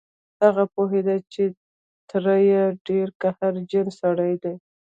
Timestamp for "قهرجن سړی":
3.21-4.33